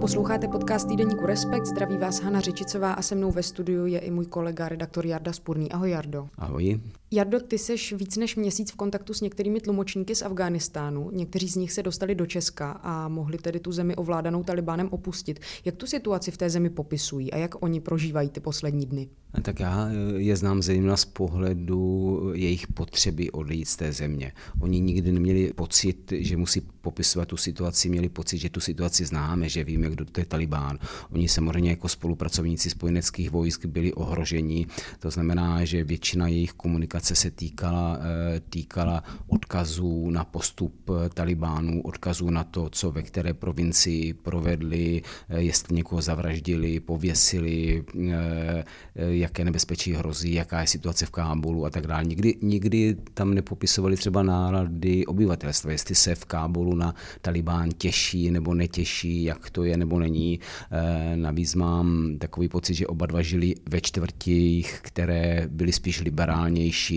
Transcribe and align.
Posloucháte 0.00 0.48
podcast 0.48 0.88
týdeníku 0.88 1.26
Respekt, 1.26 1.66
zdraví 1.66 1.96
vás 1.96 2.20
Hana 2.20 2.40
Řičicová 2.40 2.92
a 2.92 3.02
se 3.02 3.14
mnou 3.14 3.30
ve 3.30 3.42
studiu 3.42 3.86
je 3.86 3.98
i 3.98 4.10
můj 4.10 4.26
kolega, 4.26 4.68
redaktor 4.68 5.06
Jarda 5.06 5.32
Spurný. 5.32 5.72
Ahoj 5.72 5.90
Jardo. 5.90 6.28
Ahoj. 6.38 6.80
Jardo, 7.12 7.40
ty 7.40 7.58
seš 7.58 7.92
víc 7.92 8.16
než 8.16 8.36
měsíc 8.36 8.72
v 8.72 8.76
kontaktu 8.76 9.14
s 9.14 9.20
některými 9.20 9.60
tlumočníky 9.60 10.14
z 10.14 10.22
Afghánistánu. 10.22 11.10
Někteří 11.12 11.48
z 11.48 11.56
nich 11.56 11.72
se 11.72 11.82
dostali 11.82 12.14
do 12.14 12.26
Česka 12.26 12.70
a 12.70 13.08
mohli 13.08 13.38
tedy 13.38 13.60
tu 13.60 13.72
zemi 13.72 13.96
ovládanou 13.96 14.42
Talibánem 14.42 14.88
opustit. 14.90 15.40
Jak 15.64 15.76
tu 15.76 15.86
situaci 15.86 16.30
v 16.30 16.36
té 16.36 16.50
zemi 16.50 16.70
popisují 16.70 17.32
a 17.32 17.36
jak 17.36 17.62
oni 17.62 17.80
prožívají 17.80 18.30
ty 18.30 18.40
poslední 18.40 18.86
dny? 18.86 19.08
Tak 19.42 19.60
já 19.60 19.88
je 20.16 20.36
znám 20.36 20.62
zejména 20.62 20.96
z 20.96 21.04
pohledu 21.04 22.20
jejich 22.34 22.66
potřeby 22.66 23.30
odejít 23.30 23.68
z 23.68 23.76
té 23.76 23.92
země. 23.92 24.32
Oni 24.60 24.80
nikdy 24.80 25.12
neměli 25.12 25.52
pocit, 25.52 26.12
že 26.16 26.36
musí 26.36 26.62
popisovat 26.80 27.28
tu 27.28 27.36
situaci, 27.36 27.88
měli 27.88 28.08
pocit, 28.08 28.38
že 28.38 28.50
tu 28.50 28.60
situaci 28.60 29.04
známe, 29.04 29.48
že 29.48 29.64
víme, 29.64 29.90
kdo 29.90 30.04
to 30.04 30.20
je 30.20 30.24
Talibán. 30.24 30.78
Oni 31.12 31.28
samozřejmě 31.28 31.70
jako 31.70 31.88
spolupracovníci 31.88 32.70
spojeneckých 32.70 33.30
vojsk 33.30 33.66
byli 33.66 33.92
ohroženi. 33.92 34.66
To 34.98 35.10
znamená, 35.10 35.64
že 35.64 35.84
většina 35.84 36.28
jejich 36.28 36.52
komunikace 37.00 37.14
se 37.14 37.30
týkala, 37.30 37.98
eh, 38.00 38.40
týkala 38.50 39.02
odkazů 39.28 40.10
na 40.10 40.24
postup 40.24 40.90
Talibánů, 41.14 41.82
odkazů 41.82 42.30
na 42.30 42.44
to, 42.44 42.68
co 42.70 42.90
ve 42.90 43.02
které 43.02 43.34
provincii 43.34 44.14
provedli, 44.14 45.02
eh, 45.28 45.40
jestli 45.40 45.76
někoho 45.76 46.02
zavraždili, 46.02 46.80
pověsili, 46.80 47.84
eh, 48.10 48.64
jaké 48.94 49.44
nebezpečí 49.44 49.92
hrozí, 49.92 50.34
jaká 50.34 50.60
je 50.60 50.66
situace 50.66 51.06
v 51.06 51.10
Kábulu 51.10 51.66
a 51.66 51.70
tak 51.70 51.86
dále. 51.86 52.04
Nikdy, 52.04 52.34
nikdy 52.42 52.96
tam 53.14 53.34
nepopisovali 53.34 53.96
třeba 53.96 54.22
nálady 54.22 55.06
obyvatelstva, 55.06 55.72
jestli 55.72 55.94
se 55.94 56.14
v 56.14 56.24
Kábulu 56.24 56.74
na 56.74 56.94
Talibán 57.20 57.70
těší 57.70 58.30
nebo 58.30 58.54
netěší, 58.54 59.24
jak 59.24 59.50
to 59.50 59.64
je 59.64 59.76
nebo 59.76 59.98
není. 59.98 60.40
Eh, 60.70 61.16
navíc 61.16 61.54
mám 61.54 62.18
takový 62.18 62.48
pocit, 62.48 62.74
že 62.74 62.86
oba 62.86 63.06
dva 63.06 63.22
žili 63.22 63.54
ve 63.68 63.80
čtvrtích, 63.80 64.80
které 64.82 65.48
byly 65.48 65.72
spíš 65.72 66.00
liberálnější 66.00 66.89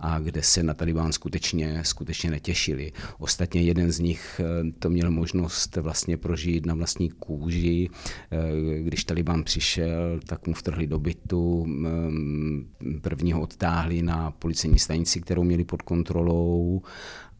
a 0.00 0.18
kde 0.18 0.42
se 0.42 0.62
na 0.62 0.74
Talibán 0.74 1.12
skutečně, 1.12 1.80
skutečně 1.82 2.30
netěšili. 2.30 2.92
Ostatně 3.18 3.62
jeden 3.62 3.92
z 3.92 3.98
nich 3.98 4.40
eh, 4.40 4.72
to 4.78 4.90
měl 4.90 5.10
možnost 5.10 5.76
vlastně 5.76 6.16
prožít 6.16 6.66
na 6.66 6.74
vlastní 6.74 7.10
kůži. 7.10 7.88
Eh, 8.30 8.82
když 8.82 9.04
Taliban 9.04 9.44
přišel, 9.44 10.20
tak 10.26 10.46
mu 10.46 10.54
vtrhli 10.54 10.86
do 10.86 10.98
bytu, 10.98 11.66
Mm, 11.66 12.66
prvního 13.00 13.40
odtáhli 13.40 14.02
na 14.02 14.30
policejní 14.30 14.78
stanici, 14.78 15.20
kterou 15.20 15.44
měli 15.44 15.64
pod 15.64 15.82
kontrolou 15.82 16.82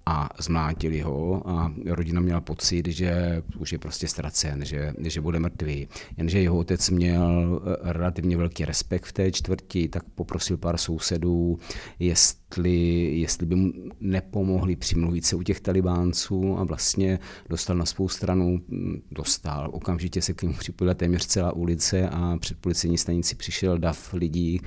a 0.06 0.28
zmlátili 0.38 1.00
ho 1.00 1.48
a 1.50 1.72
rodina 1.86 2.20
měla 2.20 2.40
pocit, 2.40 2.88
že 2.88 3.42
už 3.58 3.72
je 3.72 3.78
prostě 3.78 4.08
ztracen, 4.08 4.64
že, 4.64 4.92
že 4.98 5.20
bude 5.20 5.38
mrtvý. 5.38 5.88
Jenže 6.16 6.40
jeho 6.40 6.58
otec 6.58 6.90
měl 6.90 7.62
eh, 7.64 7.92
relativně 7.92 8.36
velký 8.36 8.64
respekt 8.64 9.04
v 9.04 9.12
té 9.12 9.32
čtvrti, 9.32 9.88
tak 9.88 10.02
poprosil 10.14 10.56
pár 10.56 10.76
sousedů, 10.76 11.58
jestli, 11.98 12.45
jestli 12.56 13.46
by 13.46 13.54
mu 13.54 13.72
nepomohli 14.00 14.76
přimluvit 14.76 15.24
se 15.24 15.36
u 15.36 15.42
těch 15.42 15.60
talibánců 15.60 16.58
a 16.58 16.64
vlastně 16.64 17.18
dostal 17.48 17.76
na 17.76 17.86
svou 17.86 18.08
stranu, 18.08 18.60
dostal. 19.10 19.70
Okamžitě 19.72 20.22
se 20.22 20.34
k 20.34 20.42
němu 20.42 20.54
připojila 20.54 20.94
téměř 20.94 21.26
celá 21.26 21.52
ulice 21.52 22.08
a 22.08 22.36
před 22.40 22.58
policejní 22.58 22.98
stanici 22.98 23.34
přišel 23.34 23.78
dav 23.78 24.12
lidí, 24.12 24.60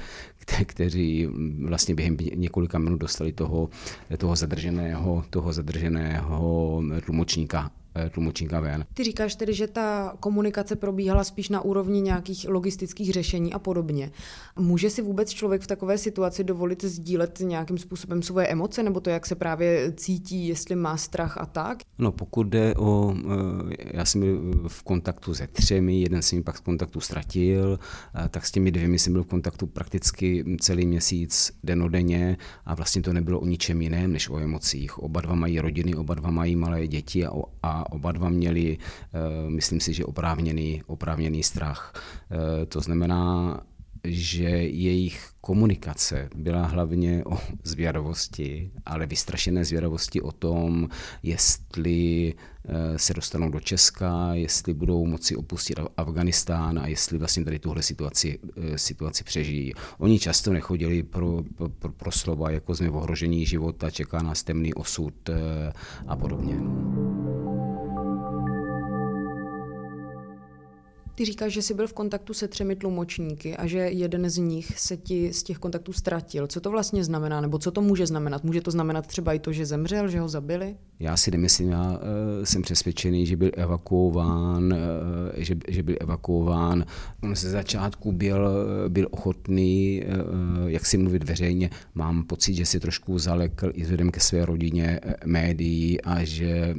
kteří 0.65 1.27
vlastně 1.65 1.95
během 1.95 2.17
několika 2.35 2.79
minut 2.79 2.97
dostali 2.97 3.33
toho, 3.33 3.69
toho 4.17 4.35
zadrženého, 4.35 5.23
toho 5.29 5.53
zadrženého 5.53 6.83
tlumočníka 7.05 7.71
tlumočníka 8.11 8.59
ven. 8.59 8.85
Ty 8.93 9.03
říkáš 9.03 9.35
tedy, 9.35 9.53
že 9.53 9.67
ta 9.67 10.13
komunikace 10.19 10.75
probíhala 10.75 11.23
spíš 11.23 11.49
na 11.49 11.61
úrovni 11.61 12.01
nějakých 12.01 12.45
logistických 12.49 13.13
řešení 13.13 13.53
a 13.53 13.59
podobně. 13.59 14.11
Může 14.59 14.89
si 14.89 15.01
vůbec 15.01 15.29
člověk 15.29 15.61
v 15.61 15.67
takové 15.67 15.97
situaci 15.97 16.43
dovolit 16.43 16.83
sdílet 16.83 17.39
nějakým 17.39 17.77
způsobem 17.77 18.21
svoje 18.21 18.47
emoce, 18.47 18.83
nebo 18.83 18.99
to, 18.99 19.09
jak 19.09 19.25
se 19.25 19.35
právě 19.35 19.93
cítí, 19.95 20.47
jestli 20.47 20.75
má 20.75 20.97
strach 20.97 21.37
a 21.37 21.45
tak? 21.45 21.77
No 21.97 22.11
pokud 22.11 22.47
jde 22.47 22.75
o, 22.75 23.15
eh, 23.17 23.75
já 23.93 24.05
jsem 24.05 24.21
byl 24.21 24.53
v 24.67 24.83
kontaktu 24.83 25.33
se 25.33 25.47
třemi, 25.47 26.01
jeden 26.01 26.21
jsem 26.21 26.39
mi 26.39 26.43
pak 26.43 26.57
z 26.57 26.59
kontaktu 26.59 26.99
ztratil, 26.99 27.79
eh, 28.15 28.29
tak 28.29 28.45
s 28.45 28.51
těmi 28.51 28.71
dvěmi 28.71 28.99
jsem 28.99 29.13
byl 29.13 29.23
v 29.23 29.27
kontaktu 29.27 29.67
prakticky 29.67 30.57
celý 30.59 30.85
měsíc, 30.85 31.51
denodenně 31.63 32.37
a 32.65 32.75
vlastně 32.75 33.01
to 33.01 33.13
nebylo 33.13 33.39
o 33.39 33.45
ničem 33.45 33.81
jiném 33.81 34.11
než 34.11 34.29
o 34.29 34.37
emocích. 34.37 34.99
Oba 34.99 35.21
dva 35.21 35.35
mají 35.35 35.59
rodiny, 35.59 35.95
oba 35.95 36.13
dva 36.13 36.31
mají 36.31 36.55
malé 36.55 36.87
děti 36.87 37.25
a, 37.25 37.31
a 37.63 37.78
oba 37.89 38.11
dva 38.11 38.29
měli, 38.29 38.77
eh, 38.77 39.49
myslím 39.49 39.79
si, 39.79 39.93
že 39.93 40.05
oprávněný, 40.05 40.83
oprávněný 40.87 41.43
strach. 41.43 41.93
Eh, 41.95 42.65
to 42.65 42.81
znamená, 42.81 43.61
že 44.03 44.49
jejich 44.63 45.29
komunikace 45.41 46.29
byla 46.35 46.65
hlavně 46.65 47.23
o 47.25 47.37
zvědavosti, 47.63 48.71
ale 48.85 49.05
vystrašené 49.05 49.65
zvědavosti 49.65 50.21
o 50.21 50.31
tom, 50.31 50.89
jestli 51.23 52.33
eh, 52.65 52.99
se 52.99 53.13
dostanou 53.13 53.49
do 53.49 53.59
Česka, 53.59 54.29
jestli 54.33 54.73
budou 54.73 55.05
moci 55.05 55.35
opustit 55.35 55.79
Afganistán 55.97 56.79
a 56.79 56.87
jestli 56.87 57.17
vlastně 57.17 57.45
tady 57.45 57.59
tuhle 57.59 57.83
situaci, 57.83 58.39
situaci 58.75 59.23
přežijí. 59.23 59.73
Oni 59.97 60.19
často 60.19 60.53
nechodili 60.53 61.03
pro, 61.03 61.43
pro, 61.79 61.91
pro 61.91 62.11
slova, 62.11 62.51
jako 62.51 62.75
jsme 62.75 62.89
v 62.89 62.95
ohrožení 62.95 63.45
života, 63.45 63.89
čeká 63.89 64.21
nás 64.21 64.43
temný 64.43 64.73
osud 64.73 65.29
a 66.07 66.15
podobně. 66.15 66.55
Ty 71.19 71.25
říkáš, 71.25 71.53
že 71.53 71.61
jsi 71.61 71.73
byl 71.73 71.87
v 71.87 71.93
kontaktu 71.93 72.33
se 72.33 72.47
třemi 72.47 72.75
tlumočníky 72.75 73.57
a 73.57 73.67
že 73.67 73.77
jeden 73.79 74.29
z 74.29 74.37
nich 74.37 74.79
se 74.79 74.97
ti 74.97 75.33
z 75.33 75.43
těch 75.43 75.57
kontaktů 75.57 75.93
ztratil. 75.93 76.47
Co 76.47 76.61
to 76.61 76.71
vlastně 76.71 77.03
znamená, 77.03 77.41
nebo 77.41 77.59
co 77.59 77.71
to 77.71 77.81
může 77.81 78.07
znamenat? 78.07 78.43
Může 78.43 78.61
to 78.61 78.71
znamenat 78.71 79.07
třeba 79.07 79.33
i 79.33 79.39
to, 79.39 79.51
že 79.51 79.65
zemřel, 79.65 80.07
že 80.07 80.19
ho 80.19 80.29
zabili? 80.29 80.77
Já 80.99 81.17
si 81.17 81.31
nemyslím, 81.31 81.69
já 81.69 81.91
uh, 81.91 81.97
jsem 82.43 82.61
přesvědčený, 82.61 83.25
že 83.25 83.37
byl 83.37 83.51
evakuován, 83.53 84.73
uh, 84.73 84.79
že, 85.37 85.55
že 85.67 85.83
byl 85.83 85.95
evakuován. 85.99 86.85
On 87.23 87.35
ze 87.35 87.49
začátku 87.49 88.11
byl, 88.11 88.49
byl 88.87 89.07
ochotný, 89.11 90.03
jak 90.67 90.85
si 90.85 90.97
mluvit 90.97 91.23
veřejně. 91.23 91.69
Mám 91.95 92.23
pocit, 92.23 92.53
že 92.53 92.65
si 92.65 92.79
trošku 92.79 93.19
zalekl 93.19 93.71
i 93.73 93.81
vzhledem 93.83 94.11
ke 94.11 94.19
své 94.19 94.45
rodině 94.45 94.99
médií 95.25 96.01
a 96.01 96.23
že, 96.23 96.75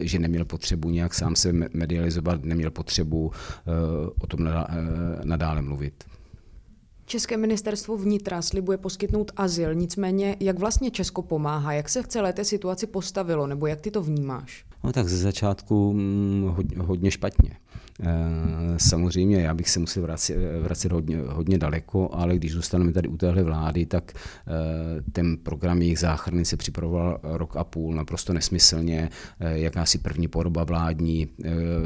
že 0.00 0.18
neměl 0.18 0.44
potřebu 0.44 0.90
nějak 0.90 1.14
sám 1.14 1.36
se 1.36 1.52
medializovat, 1.52 2.44
neměl 2.44 2.70
potřebu 2.70 3.30
o 4.20 4.26
tom 4.26 4.48
nadále 5.24 5.62
mluvit. 5.62 6.04
České 7.06 7.36
ministerstvo 7.36 7.96
vnitra 7.96 8.42
slibuje 8.42 8.78
poskytnout 8.78 9.32
azyl, 9.36 9.74
nicméně 9.74 10.36
jak 10.40 10.58
vlastně 10.58 10.90
Česko 10.90 11.22
pomáhá, 11.22 11.72
jak 11.72 11.88
se 11.88 12.02
v 12.02 12.08
celé 12.08 12.32
té 12.32 12.44
situaci 12.44 12.86
postavilo, 12.86 13.46
nebo 13.46 13.66
jak 13.66 13.80
ty 13.80 13.90
to 13.90 14.02
vnímáš? 14.02 14.64
No 14.84 14.92
tak 14.92 15.08
ze 15.08 15.18
začátku 15.18 15.92
mm, 15.92 16.54
hodně 16.78 17.10
špatně. 17.10 17.50
Eh, 18.00 18.08
samozřejmě 18.76 19.36
já 19.36 19.54
bych 19.54 19.70
se 19.70 19.80
musel 19.80 20.02
vracet, 20.02 20.36
vracet 20.62 20.92
hodně, 20.92 21.16
hodně 21.26 21.58
daleko, 21.58 22.10
ale 22.12 22.36
když 22.36 22.52
zůstaneme 22.52 22.92
tady 22.92 23.08
u 23.08 23.16
téhle 23.16 23.42
vlády, 23.42 23.86
tak 23.86 24.12
eh, 24.12 25.02
ten 25.12 25.36
program 25.36 25.82
jejich 25.82 25.98
záchrany 25.98 26.44
se 26.44 26.56
připravoval 26.56 27.20
rok 27.22 27.56
a 27.56 27.64
půl 27.64 27.94
naprosto 27.94 28.32
nesmyslně. 28.32 29.10
Eh, 29.40 29.58
jakási 29.58 29.98
první 29.98 30.28
podoba 30.28 30.64
vládní 30.64 31.28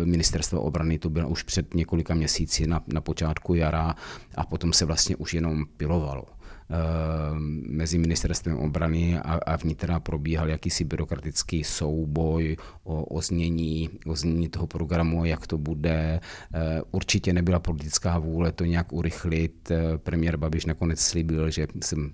ministerstva 0.04 0.60
obrany 0.60 0.98
to 0.98 1.10
byla 1.10 1.26
už 1.26 1.42
před 1.42 1.74
několika 1.74 2.14
měsíci 2.14 2.66
na, 2.66 2.82
na 2.86 3.00
počátku 3.00 3.54
jara 3.54 3.94
a 4.34 4.46
potom 4.46 4.72
se 4.72 4.84
vlastně 4.84 5.16
už 5.16 5.34
jenom 5.34 5.64
pilovalo. 5.76 6.35
Eh, 6.70 7.34
mezi 7.70 7.98
ministerstvem 7.98 8.58
obrany 8.58 9.18
a, 9.18 9.38
a 9.46 9.56
vnitra 9.56 10.00
probíhal 10.00 10.48
jakýsi 10.48 10.84
byrokratický 10.84 11.64
souboj 11.64 12.56
o, 12.84 13.04
o, 13.04 13.22
znění, 13.22 13.90
o 14.06 14.16
znění 14.16 14.48
toho 14.48 14.66
programu, 14.66 15.24
jak 15.24 15.46
to 15.46 15.58
bude. 15.58 16.20
Eh, 16.54 16.82
určitě 16.90 17.32
nebyla 17.32 17.58
politická 17.58 18.18
vůle 18.18 18.52
to 18.52 18.64
nějak 18.64 18.92
urychlit. 18.92 19.70
Eh, 19.70 19.98
premiér 19.98 20.36
Babiš 20.36 20.66
nakonec 20.66 21.00
slíbil, 21.00 21.50
že 21.50 21.66
jsem 21.84 22.12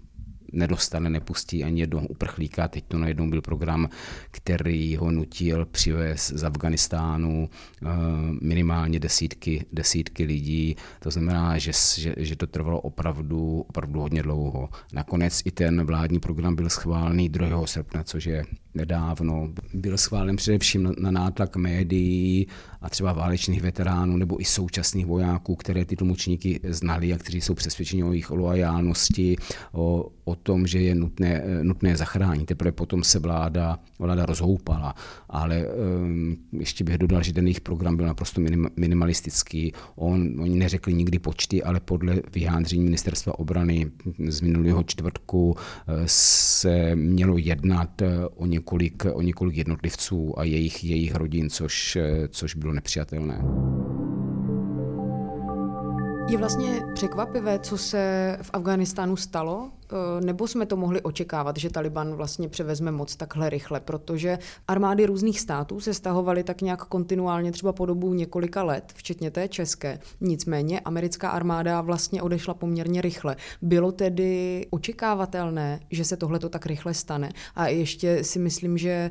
nedostane, 0.52 1.10
nepustí 1.10 1.64
ani 1.64 1.80
jednoho 1.80 2.06
uprchlíka. 2.06 2.68
Teď 2.68 2.84
to 2.88 2.98
najednou 2.98 3.30
byl 3.30 3.42
program, 3.42 3.88
který 4.30 4.96
ho 4.96 5.10
nutil 5.10 5.66
přivést 5.66 6.28
z 6.28 6.44
Afganistánu 6.44 7.48
eh, 7.82 7.88
minimálně 8.40 9.00
desítky, 9.00 9.66
desítky 9.72 10.24
lidí. 10.24 10.76
To 11.00 11.10
znamená, 11.10 11.58
že, 11.58 11.72
že, 11.98 12.14
že 12.16 12.36
to 12.36 12.46
trvalo 12.46 12.80
opravdu, 12.80 13.64
opravdu 13.68 14.00
hodně 14.00 14.22
dlouho. 14.22 14.68
Nakonec 14.92 15.42
i 15.44 15.50
ten 15.50 15.86
vládní 15.86 16.20
program 16.20 16.54
byl 16.54 16.68
schválený 16.68 17.28
2. 17.28 17.66
srpna, 17.66 18.04
což 18.04 18.26
je 18.26 18.44
nedávno. 18.74 19.48
Byl 19.74 19.98
schválen 19.98 20.36
především 20.36 20.94
na 20.98 21.10
nátlak 21.10 21.56
médií 21.56 22.46
a 22.80 22.90
třeba 22.90 23.12
válečných 23.12 23.62
veteránů 23.62 24.16
nebo 24.16 24.40
i 24.40 24.44
současných 24.44 25.06
vojáků, 25.06 25.56
které 25.56 25.84
ty 25.84 25.96
tlumočníky 25.96 26.60
znali 26.68 27.12
a 27.12 27.18
kteří 27.18 27.40
jsou 27.40 27.54
přesvědčeni 27.54 28.04
o 28.04 28.12
jejich 28.12 28.30
loajálnosti, 28.30 29.36
o, 29.72 30.10
o 30.24 30.34
tom, 30.34 30.66
že 30.66 30.80
je 30.80 30.94
nutné, 30.94 31.44
nutné 31.62 31.96
zachránit. 31.96 32.46
Teprve 32.46 32.72
potom 32.72 33.04
se 33.04 33.18
vláda, 33.18 33.78
vláda 33.98 34.26
rozhoupala, 34.26 34.94
ale 35.28 35.66
um, 35.66 36.36
ještě 36.52 36.84
bych 36.84 36.98
dodal, 36.98 37.22
že 37.22 37.32
ten 37.32 37.46
jejich 37.46 37.60
program 37.60 37.96
byl 37.96 38.06
naprosto 38.06 38.40
minim, 38.40 38.68
minimalistický. 38.76 39.72
On, 39.94 40.40
oni 40.40 40.56
neřekli 40.56 40.94
nikdy 40.94 41.18
počty, 41.18 41.62
ale 41.62 41.80
podle 41.80 42.20
vyjádření 42.32 42.84
ministerstva 42.84 43.38
obrany 43.38 43.90
z 44.28 44.40
minulého 44.40 44.82
čtvrtku 44.82 45.56
eh, 45.56 45.92
se 46.06 46.96
mělo 46.96 47.38
jednat 47.38 48.02
eh, 48.02 48.26
o 48.36 48.46
několik, 48.46 48.61
o 49.14 49.22
několik 49.22 49.56
jednotlivců 49.56 50.38
a 50.38 50.44
jejich, 50.44 50.84
jejich 50.84 51.14
rodin, 51.14 51.50
což, 51.50 51.98
což 52.28 52.54
bylo 52.54 52.72
nepřijatelné. 52.72 53.42
Je 56.28 56.38
vlastně 56.38 56.82
překvapivé, 56.94 57.58
co 57.58 57.78
se 57.78 58.38
v 58.42 58.50
Afghánistánu 58.52 59.16
stalo, 59.16 59.70
e, 60.20 60.24
nebo 60.24 60.48
jsme 60.48 60.66
to 60.66 60.76
mohli 60.76 61.02
očekávat, 61.02 61.56
že 61.56 61.70
Taliban 61.70 62.14
vlastně 62.14 62.48
převezme 62.48 62.90
moc 62.90 63.16
takhle 63.16 63.50
rychle, 63.50 63.80
protože 63.80 64.38
armády 64.68 65.06
různých 65.06 65.40
států 65.40 65.80
se 65.80 65.94
stahovaly 65.94 66.44
tak 66.44 66.60
nějak 66.60 66.84
kontinuálně 66.84 67.52
třeba 67.52 67.72
po 67.72 67.86
dobu 67.86 68.14
několika 68.14 68.62
let, 68.62 68.92
včetně 68.94 69.30
té 69.30 69.48
české. 69.48 69.98
Nicméně 70.20 70.80
americká 70.80 71.30
armáda 71.30 71.80
vlastně 71.80 72.22
odešla 72.22 72.54
poměrně 72.54 73.00
rychle. 73.00 73.36
Bylo 73.62 73.92
tedy 73.92 74.66
očekávatelné, 74.70 75.80
že 75.90 76.04
se 76.04 76.16
tohle 76.16 76.38
to 76.38 76.48
tak 76.48 76.66
rychle 76.66 76.94
stane. 76.94 77.32
A 77.54 77.68
ještě 77.68 78.24
si 78.24 78.38
myslím, 78.38 78.78
že 78.78 79.10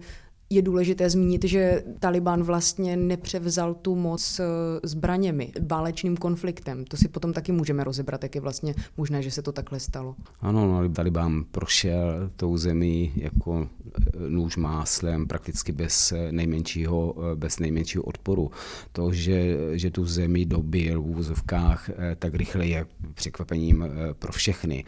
je 0.52 0.62
důležité 0.62 1.10
zmínit, 1.10 1.44
že 1.44 1.84
Taliban 2.00 2.44
vlastně 2.44 2.98
nepřevzal 2.98 3.74
tu 3.74 3.96
moc 3.96 4.40
eh, 4.40 4.44
zbraněmi, 4.84 5.52
válečným 5.70 6.18
konfliktem. 6.18 6.86
To 6.86 6.98
si 6.98 7.08
potom 7.08 7.34
taky 7.34 7.52
můžeme 7.52 7.84
rozebrat, 7.84 8.24
jak 8.24 8.36
je 8.36 8.42
vlastně 8.42 8.76
možné, 8.98 9.22
že 9.22 9.32
se 9.32 9.42
to 9.42 9.52
takhle 9.52 9.80
stalo. 9.80 10.16
Ano, 10.42 10.68
no, 10.68 10.90
Taliban 10.90 11.44
prošel 11.52 12.32
tou 12.36 12.58
zemí 12.58 13.12
jako 13.16 13.68
eh, 13.88 14.30
nůž 14.30 14.58
máslem, 14.58 15.28
prakticky 15.28 15.72
bez 15.72 16.12
eh, 16.12 16.32
nejmenšího, 16.32 17.16
bez 17.36 17.60
nejmenšího 17.60 18.04
odporu. 18.04 18.52
To, 18.92 19.14
že, 19.14 19.58
že 19.78 19.92
tu 19.92 20.06
zemi 20.06 20.46
dobil 20.46 21.02
v 21.02 21.06
úvozovkách 21.06 21.90
tak 22.20 22.36
rychle 22.36 22.68
je 22.68 22.86
překvapením 23.14 23.86
pro 24.20 24.32
všechny. 24.32 24.84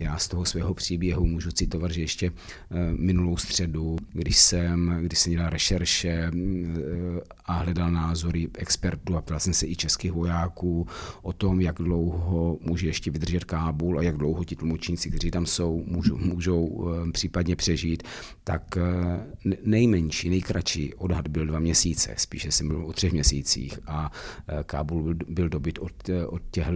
Já 0.00 0.18
z 0.18 0.28
toho 0.28 0.44
svého 0.44 0.74
příběhu 0.74 1.26
můžu 1.26 1.50
citovat, 1.50 1.90
že 1.90 2.00
ještě 2.00 2.32
minulou 2.96 3.36
středu, 3.36 3.96
když 4.12 4.36
se 4.38 4.67
jsem, 4.68 4.98
když 5.02 5.18
jsem 5.18 5.32
dělal 5.32 5.50
rešerše 5.50 6.08
eh, 6.08 6.30
a 7.44 7.52
hledal 7.52 7.90
názory 7.90 8.48
expertů 8.58 9.16
a 9.16 9.20
ptal 9.20 9.40
jsem 9.40 9.54
se 9.54 9.66
i 9.66 9.76
českých 9.76 10.12
vojáků 10.12 10.86
o 11.22 11.32
tom, 11.32 11.60
jak 11.60 11.76
dlouho 11.76 12.58
může 12.60 12.86
ještě 12.86 13.10
vydržet 13.10 13.44
Kábul 13.44 13.98
a 13.98 14.02
jak 14.02 14.16
dlouho 14.16 14.44
ti 14.44 14.56
tlumočníci, 14.56 15.10
kteří 15.10 15.30
tam 15.30 15.46
jsou, 15.46 15.84
můžou, 15.86 16.18
můžou 16.18 16.88
eh, 16.88 17.12
případně 17.12 17.56
přežít, 17.56 18.02
tak 18.44 18.76
eh, 18.76 19.54
nejmenší, 19.64 20.30
nejkratší 20.30 20.94
odhad 20.94 21.28
byl 21.28 21.46
dva 21.46 21.58
měsíce, 21.58 22.14
spíše 22.16 22.52
jsem 22.52 22.68
byl 22.68 22.86
o 22.86 22.92
třech 22.92 23.12
měsících 23.12 23.78
a 23.86 24.12
Kábul 24.66 25.14
byl, 25.28 25.48
dobyt 25.48 25.78
od, 25.78 25.92
od 26.26 26.42
těchto 26.50 26.72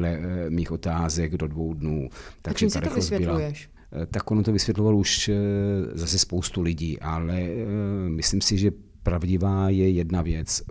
mých 0.49 0.73
otázek 0.73 1.37
do 1.37 1.47
dvou 1.47 1.75
dnů. 1.75 2.09
Takže 2.43 2.59
čím 2.59 2.71
si 2.71 2.81
to 2.81 2.95
vysvětluješ? 2.95 3.67
Byla, 3.67 3.72
Eh, 3.72 3.72
tak 4.11 4.31
ono 4.31 4.43
to 4.43 4.53
vysvětloval 4.53 4.97
už 4.97 5.29
eh, 5.29 5.35
zase 5.93 6.19
spoustu 6.19 6.63
lidí, 6.63 7.01
ale 7.01 7.41
eh, 7.41 7.67
myslím 8.09 8.41
si, 8.41 8.59
že 8.59 8.71
pravdivá 9.03 9.69
je 9.69 9.91
jedna 9.91 10.23
věc. 10.23 10.63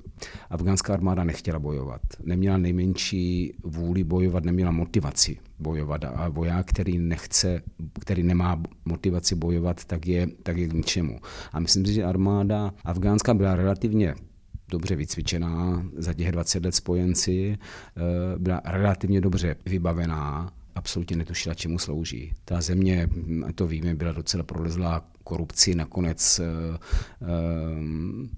Afgánská 0.49 0.93
armáda 0.93 1.23
nechtěla 1.23 1.59
bojovat. 1.59 2.01
Neměla 2.23 2.57
nejmenší 2.57 3.53
vůli 3.63 4.03
bojovat, 4.03 4.45
neměla 4.45 4.71
motivaci 4.71 5.37
bojovat. 5.59 6.05
A 6.05 6.29
voják, 6.29 6.65
který 6.65 6.97
nechce, 6.97 7.61
který 7.99 8.23
nemá 8.23 8.63
motivaci 8.85 9.35
bojovat, 9.35 9.85
tak 9.85 10.07
je, 10.07 10.27
tak 10.43 10.57
je 10.57 10.67
k 10.67 10.73
ničemu. 10.73 11.19
A 11.51 11.59
myslím 11.59 11.85
si, 11.85 11.93
že 11.93 12.03
armáda 12.03 12.73
afgánská 12.83 13.33
byla 13.33 13.55
relativně 13.55 14.15
dobře 14.71 14.95
vycvičená 14.95 15.85
za 15.97 16.13
těch 16.13 16.31
20 16.31 16.65
let 16.65 16.75
spojenci, 16.75 17.57
byla 18.37 18.61
relativně 18.65 19.21
dobře 19.21 19.55
vybavená 19.65 20.51
absolutně 20.75 21.15
netušila, 21.15 21.55
čemu 21.55 21.79
slouží. 21.79 22.33
Ta 22.45 22.61
země, 22.61 23.07
to 23.55 23.67
víme, 23.67 23.95
byla 23.95 24.11
docela 24.11 24.43
prolezlá 24.43 25.05
korupci, 25.23 25.75
nakonec 25.75 26.41
um, 27.19 28.29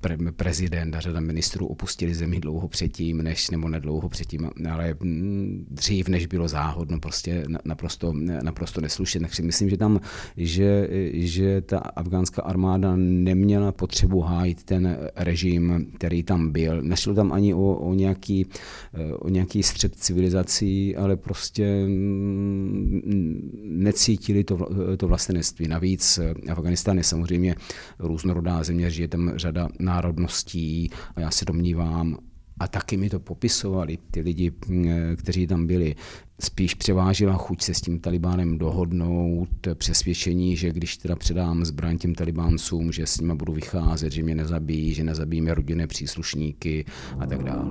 pre, 0.00 0.16
prezident 0.36 0.94
a 0.94 1.00
řada 1.00 1.20
ministrů 1.20 1.66
opustili 1.66 2.14
zemi 2.14 2.40
dlouho 2.40 2.68
předtím, 2.68 3.22
než, 3.22 3.50
nebo 3.50 3.68
nedlouho 3.68 4.08
předtím, 4.08 4.50
ale 4.70 4.94
mm, 5.00 5.66
dřív, 5.70 6.08
než 6.08 6.26
bylo 6.26 6.48
záhodno, 6.48 7.00
prostě 7.00 7.44
naprosto, 7.64 8.12
naprosto 8.42 8.80
neslušet. 8.80 9.22
Takže 9.22 9.42
myslím, 9.42 9.70
že 9.70 9.76
tam, 9.76 10.00
že, 10.36 10.88
že 11.12 11.60
ta 11.60 11.78
afgánská 11.78 12.42
armáda 12.42 12.96
neměla 12.96 13.72
potřebu 13.72 14.20
hájit 14.20 14.64
ten 14.64 14.98
režim, 15.16 15.92
který 15.94 16.22
tam 16.22 16.50
byl. 16.50 16.82
Nešlo 16.82 17.14
tam 17.14 17.32
ani 17.32 17.54
o, 17.54 17.74
o, 17.74 17.94
nějaký, 17.94 18.46
o 19.18 19.28
nějaký 19.28 19.62
střed 19.62 19.94
civilizací, 19.94 20.96
ale 20.96 21.16
prostě 21.16 21.86
mm, 21.86 23.50
necítili 23.64 24.44
to, 24.44 24.68
to 24.96 25.08
vlastenectví. 25.08 25.68
Navíc 25.68 26.20
Afganistán 26.48 26.96
je 26.96 27.04
samozřejmě 27.04 27.54
různorodá 27.98 28.64
země, 28.64 28.90
žije 28.90 29.08
tam 29.08 29.32
řada 29.36 29.59
řada 29.60 29.68
národností 29.78 30.90
a 31.16 31.20
já 31.20 31.30
se 31.30 31.44
domnívám, 31.44 32.16
a 32.60 32.68
taky 32.68 32.96
mi 32.96 33.10
to 33.10 33.20
popisovali 33.20 33.98
ty 34.10 34.20
lidi, 34.20 34.52
kteří 35.16 35.46
tam 35.46 35.66
byli. 35.66 35.94
Spíš 36.40 36.74
převážila 36.74 37.36
chuť 37.36 37.62
se 37.62 37.74
s 37.74 37.80
tím 37.80 38.00
Talibánem 38.00 38.58
dohodnout, 38.58 39.48
přesvědčení, 39.74 40.56
že 40.56 40.72
když 40.72 40.96
teda 40.96 41.16
předám 41.16 41.64
zbraň 41.64 41.98
těm 41.98 42.14
Talibáncům, 42.14 42.92
že 42.92 43.06
s 43.06 43.20
nimi 43.20 43.34
budu 43.34 43.52
vycházet, 43.52 44.12
že 44.12 44.22
mě 44.22 44.34
nezabijí, 44.34 44.94
že 44.94 45.04
nezabijíme 45.04 45.54
rodinné 45.54 45.86
příslušníky 45.86 46.84
a 47.18 47.26
tak 47.26 47.44
dále. 47.44 47.70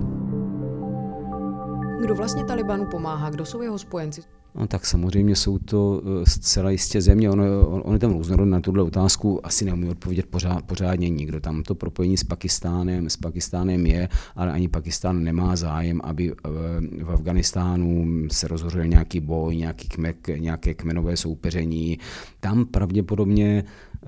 Kdo 2.00 2.14
vlastně 2.14 2.44
Talibanu 2.44 2.86
pomáhá? 2.86 3.30
Kdo 3.30 3.44
jsou 3.44 3.62
jeho 3.62 3.78
spojenci? 3.78 4.22
No, 4.54 4.66
tak 4.66 4.86
samozřejmě 4.86 5.36
jsou 5.36 5.58
to 5.58 6.02
eh, 6.04 6.30
zcela 6.30 6.70
jistě 6.70 7.00
země. 7.00 7.30
Ono, 7.30 7.44
on 7.66 7.92
je 7.92 7.98
tam 7.98 8.12
různorodý 8.12 8.50
na 8.50 8.60
tuhle 8.60 8.82
otázku, 8.82 9.46
asi 9.46 9.64
neumí 9.64 9.88
odpovědět 9.88 10.26
pořád, 10.26 10.62
pořádně 10.62 11.08
nikdo. 11.08 11.40
Tam 11.40 11.62
to 11.62 11.74
propojení 11.74 12.16
s 12.16 12.24
Pakistánem, 12.24 13.10
s 13.10 13.16
Pakistánem 13.16 13.86
je, 13.86 14.08
ale 14.36 14.52
ani 14.52 14.68
Pakistán 14.68 15.24
nemá 15.24 15.56
zájem, 15.56 16.00
aby 16.04 16.32
eh, 16.32 17.04
v 17.04 17.10
Afganistánu 17.10 18.06
se 18.32 18.48
rozhořel 18.48 18.86
nějaký 18.86 19.20
boj, 19.20 19.56
nějaký 19.56 19.88
kmek, 19.88 20.28
nějaké 20.28 20.74
kmenové 20.74 21.16
soupeření. 21.16 21.98
Tam 22.40 22.64
pravděpodobně 22.64 23.64
eh, 23.64 24.06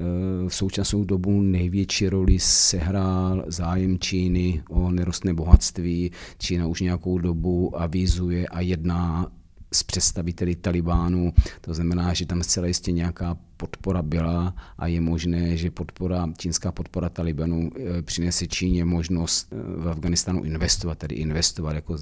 v 0.48 0.54
současnou 0.54 1.04
dobu 1.04 1.40
největší 1.40 2.08
roli 2.08 2.38
sehrál 2.38 3.44
zájem 3.46 3.98
Číny 3.98 4.62
o 4.70 4.90
nerostné 4.90 5.34
bohatství. 5.34 6.10
Čína 6.38 6.66
už 6.66 6.80
nějakou 6.80 7.18
dobu 7.18 7.80
avizuje 7.80 8.46
a 8.48 8.60
jedná 8.60 9.30
s 9.72 9.82
představiteli 9.82 10.54
Talibánu. 10.54 11.32
To 11.60 11.74
znamená, 11.74 12.14
že 12.14 12.26
tam 12.26 12.42
zcela 12.42 12.66
jistě 12.66 12.92
nějaká 12.92 13.36
podpora 13.56 14.02
byla 14.02 14.54
a 14.78 14.86
je 14.86 15.00
možné, 15.00 15.56
že 15.56 15.70
podpora, 15.70 16.28
čínská 16.38 16.72
podpora 16.72 17.08
Talibanu 17.08 17.70
eh, 17.70 18.02
přinese 18.02 18.46
Číně 18.46 18.84
možnost 18.84 19.52
eh, 19.52 19.56
v 19.84 19.88
Afganistánu 19.88 20.42
investovat, 20.44 20.98
tedy 20.98 21.14
investovat, 21.14 21.74
jako, 21.74 21.96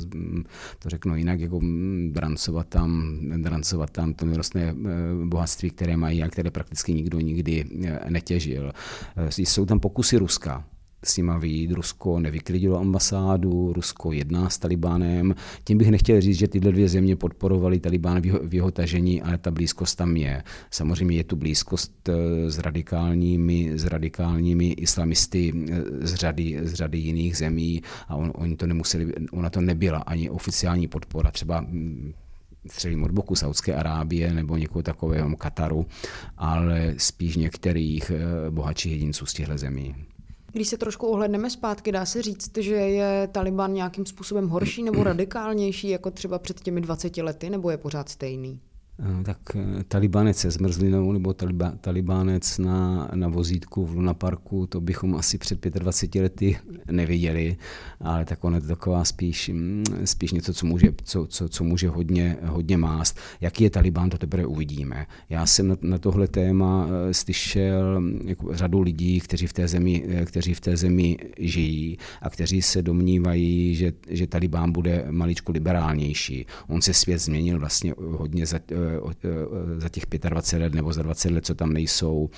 to 0.79 0.89
řeknu 0.89 1.17
jinak, 1.17 1.41
jako 1.41 1.61
drancovat 2.11 2.69
tam, 2.69 3.19
drancovat 3.37 3.91
tam 3.91 4.15
to 4.15 4.27
nerostné 4.27 4.63
eh, 4.63 4.75
bohatství, 5.25 5.71
které 5.71 5.97
mají 5.97 6.23
a 6.23 6.29
které 6.29 6.51
prakticky 6.51 6.95
nikdo 6.95 7.21
nikdy 7.21 7.65
netěžil. 8.09 8.73
Jsou 9.29 9.67
tam 9.67 9.81
pokusy 9.81 10.17
Ruska, 10.17 10.65
s 11.05 11.17
nima 11.17 11.39
vyjít. 11.39 11.73
Rusko 11.73 12.21
nevyklidilo 12.21 12.79
ambasádu, 12.79 13.73
Rusko 13.73 14.13
jedná 14.13 14.51
s 14.51 14.59
Talibánem. 14.59 15.35
Tím 15.65 15.79
bych 15.79 15.91
nechtěl 15.91 16.21
říct, 16.21 16.39
že 16.39 16.49
tyhle 16.49 16.73
dvě 16.73 16.89
země 16.89 17.17
podporovaly 17.17 17.81
Talibán 17.81 18.21
v 18.21 18.27
jeho, 18.27 18.41
v 18.43 18.55
jeho 18.55 18.71
tažení, 18.71 19.23
ale 19.23 19.39
ta 19.39 19.51
blízkost 19.51 19.99
tam 19.99 20.17
je. 20.17 20.43
Samozřejmě 20.71 21.17
je 21.17 21.25
tu 21.25 21.37
blízkost 21.37 22.09
eh, 22.09 22.51
s 22.51 22.59
radikálními, 22.59 23.79
s 23.79 23.85
radikálními 23.85 24.69
islamisty 24.69 25.53
eh, 25.71 26.07
z 26.07 26.15
řady, 26.15 26.59
z 26.63 26.75
řady 26.75 26.99
jiných 26.99 27.37
zemí 27.37 27.83
a 28.09 28.17
on, 28.17 28.33
oni 28.35 28.57
to 28.57 28.67
nemuseli, 28.67 29.13
ona 29.33 29.51
to 29.51 29.61
nebyla 29.61 29.99
ani 29.99 30.31
oficiální 30.31 30.89
podpora. 30.89 31.31
Třeba 31.31 31.61
hm, 31.61 32.13
střelím 32.67 33.03
od 33.03 33.11
boku 33.11 33.35
Saudské 33.35 33.75
Arábie 33.75 34.35
nebo 34.35 34.57
někoho 34.57 34.83
takového 34.83 35.37
Kataru, 35.37 35.87
ale 36.37 36.95
spíš 36.97 37.37
některých 37.37 38.11
eh, 38.11 38.51
bohatších 38.51 38.93
jedinců 38.93 39.27
z 39.27 39.35
těchto 39.35 39.59
zemí. 39.59 39.95
Když 40.53 40.69
se 40.69 40.79
trošku 40.79 41.07
ohledneme 41.07 41.51
zpátky, 41.51 41.93
dá 41.93 42.07
se 42.07 42.23
říct, 42.23 42.59
že 42.59 42.75
je 42.75 43.29
Taliban 43.33 43.75
nějakým 43.75 44.07
způsobem 44.07 44.49
horší 44.49 44.83
nebo 44.83 45.05
radikálnější 45.05 45.89
jako 45.89 46.11
třeba 46.11 46.39
před 46.39 46.61
těmi 46.61 46.81
20 46.81 47.17
lety, 47.17 47.51
nebo 47.51 47.71
je 47.71 47.77
pořád 47.77 48.09
stejný? 48.09 48.61
Eh, 49.03 49.25
tak 49.25 49.39
eh, 49.57 49.85
talibánec 49.89 50.37
se 50.37 50.51
zmrzlinou 50.51 51.13
nebo 51.13 51.33
taliba, 51.33 51.73
talibánec 51.81 52.59
na, 52.59 53.11
na 53.15 53.29
vozítku 53.29 53.87
v 53.87 53.95
Luna 53.95 54.15
Parku, 54.15 54.67
to 54.67 54.81
bychom 54.81 55.15
asi 55.15 55.39
před 55.39 55.65
25 55.65 56.23
lety 56.23 56.59
neviděli, 56.91 57.57
ale 58.01 58.25
tak 58.25 58.45
on 58.45 58.55
je 58.55 58.61
to 58.61 58.67
taková 58.67 59.05
spíš, 59.05 59.49
mm, 59.49 59.85
spíš 60.05 60.33
něco, 60.33 60.55
co 60.55 60.67
může, 60.67 60.89
co, 61.05 61.27
co, 61.27 61.49
co 61.49 61.65
může 61.65 61.89
hodně, 61.89 62.37
hodně 62.43 62.77
mást. 62.77 63.19
Jaký 63.41 63.65
je 63.65 63.71
Talibán, 63.71 64.11
to 64.11 64.19
teprve 64.19 64.47
uvidíme. 64.47 65.07
Já 65.29 65.47
jsem 65.47 65.69
na, 65.69 65.77
na 65.83 65.99
tohle 65.99 66.29
téma 66.29 66.89
eh, 66.89 67.15
slyšel 67.15 68.03
jako 68.25 68.55
řadu 68.55 68.81
lidí, 68.81 69.21
kteří 69.21 69.47
v 69.47 69.53
té 69.53 69.69
zemi, 69.69 70.05
kteří 70.25 70.55
v 70.55 70.61
té 70.61 70.77
zemi 70.77 71.17
žijí 71.39 71.99
a 72.23 72.31
kteří 72.31 72.63
se 72.63 72.83
domnívají, 72.83 73.75
že, 73.75 73.93
že 74.09 74.27
Talibán 74.27 74.73
bude 74.73 75.07
maličko 75.11 75.53
liberálnější. 75.53 76.47
On 76.69 76.83
se 76.83 76.95
svět 76.95 77.19
změnil 77.19 77.59
vlastně 77.59 77.95
hodně 77.99 78.47
za, 78.47 78.61
za 79.77 79.89
těch 79.89 80.05
25 80.29 80.63
let 80.65 80.75
nebo 80.75 80.93
za 80.93 81.03
20 81.03 81.31
let, 81.33 81.47
co 81.47 81.55
tam 81.55 81.73
nejsou, 81.73 82.31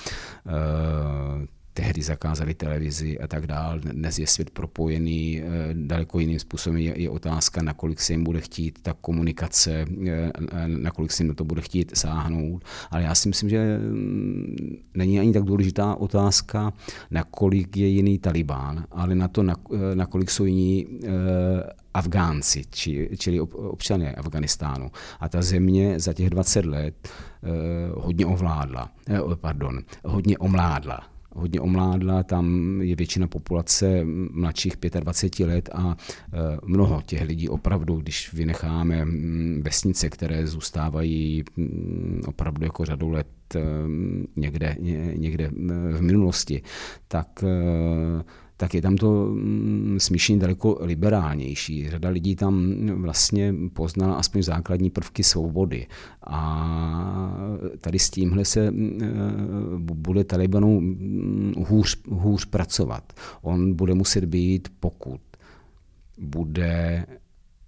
eh, 0.46 1.46
tehdy 1.72 2.02
zakázali 2.02 2.54
televizi 2.54 3.18
a 3.18 3.26
tak 3.26 3.46
dál. 3.46 3.78
Dnes 3.80 4.18
je 4.18 4.26
svět 4.26 4.50
propojený 4.50 5.40
eh, 5.40 5.44
daleko 5.72 6.18
jiným 6.18 6.38
způsobem. 6.38 6.78
Je, 6.78 7.10
otázka, 7.10 7.62
nakolik 7.62 8.00
se 8.00 8.12
jim 8.12 8.24
bude 8.24 8.40
chtít 8.40 8.78
ta 8.82 8.92
komunikace, 9.00 9.86
eh, 10.06 10.32
nakolik 10.66 11.12
se 11.12 11.22
jim 11.22 11.34
to 11.34 11.44
bude 11.44 11.60
chtít 11.60 11.96
sáhnout. 11.96 12.64
Ale 12.90 13.02
já 13.02 13.14
si 13.14 13.28
myslím, 13.28 13.48
že 13.48 13.78
mm, 13.78 14.76
není 14.94 15.20
ani 15.20 15.32
tak 15.32 15.44
důležitá 15.44 15.94
otázka, 15.94 16.72
nakolik 17.10 17.76
je 17.76 17.86
jiný 17.86 18.18
Talibán, 18.18 18.84
ale 18.90 19.14
na 19.14 19.28
to, 19.28 19.44
nakolik 19.94 20.30
jsou 20.30 20.44
jiní 20.44 20.86
Afgánci, 21.94 22.64
či, 22.70 23.08
čili 23.18 23.40
občané 23.40 24.14
Afganistánu. 24.14 24.90
A 25.20 25.28
ta 25.28 25.42
země 25.42 26.00
za 26.00 26.12
těch 26.12 26.30
20 26.30 26.64
let 26.64 27.08
eh, 27.08 27.48
hodně 27.94 28.26
ovládla, 28.26 28.90
eh, 29.08 29.36
pardon, 29.36 29.80
hodně 30.04 30.38
omládla 30.38 31.11
hodně 31.34 31.60
omládla, 31.60 32.22
tam 32.22 32.78
je 32.82 32.96
většina 32.96 33.26
populace 33.26 34.00
mladších 34.30 34.72
25 35.00 35.46
let 35.46 35.70
a 35.72 35.96
eh, 35.98 36.36
mnoho 36.64 37.02
těch 37.06 37.22
lidí 37.22 37.48
opravdu, 37.48 37.96
když 37.96 38.32
vynecháme 38.32 39.04
mm, 39.04 39.62
vesnice, 39.64 40.08
které 40.08 40.46
zůstávají 40.46 41.44
mm, 41.56 42.22
opravdu 42.26 42.64
jako 42.64 42.84
řadu 42.84 43.10
let 43.10 43.26
eh, 43.56 43.60
někde, 44.36 44.76
někde 45.16 45.50
v 45.92 46.00
minulosti, 46.00 46.62
tak 47.08 47.44
tak 48.62 48.74
je 48.74 48.82
tam 48.82 48.96
to 48.96 49.26
mm, 49.26 49.96
smíšení 50.00 50.38
daleko 50.38 50.78
liberálnější. 50.80 51.90
Řada 51.90 52.08
lidí 52.08 52.36
tam 52.36 52.86
vlastně 53.02 53.54
poznala 53.72 54.14
aspoň 54.14 54.42
základní 54.42 54.90
prvky 54.90 55.24
svobody. 55.24 55.86
A 56.26 57.36
tady 57.80 57.98
s 57.98 58.10
tímhle 58.10 58.44
se 58.44 58.70
mm, 58.70 59.00
bude 59.78 60.24
Talibanu 60.24 60.80
mm, 60.80 61.54
hůř, 61.68 61.98
hůř 62.08 62.44
pracovat. 62.44 63.12
On 63.42 63.74
bude 63.74 63.94
muset 63.94 64.24
být, 64.24 64.68
pokud 64.80 65.20
bude 66.18 67.06